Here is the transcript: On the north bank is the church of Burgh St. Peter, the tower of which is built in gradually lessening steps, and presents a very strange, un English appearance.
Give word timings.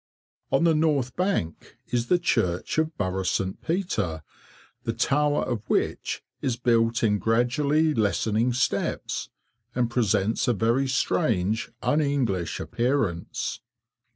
On 0.51 0.63
the 0.63 0.73
north 0.73 1.15
bank 1.15 1.77
is 1.89 2.07
the 2.07 2.17
church 2.17 2.79
of 2.79 2.97
Burgh 2.97 3.23
St. 3.23 3.61
Peter, 3.61 4.23
the 4.81 4.93
tower 4.93 5.43
of 5.43 5.61
which 5.67 6.23
is 6.41 6.57
built 6.57 7.03
in 7.03 7.19
gradually 7.19 7.93
lessening 7.93 8.51
steps, 8.51 9.29
and 9.75 9.91
presents 9.91 10.47
a 10.47 10.53
very 10.53 10.87
strange, 10.87 11.69
un 11.83 12.01
English 12.01 12.59
appearance. 12.59 13.59